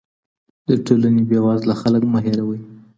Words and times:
د 0.67 0.69
ټولني 0.85 1.23
بې 1.29 1.39
وزله 1.45 1.75
خلګ 1.81 2.03
مه 2.13 2.19
هېروئ. 2.25 2.61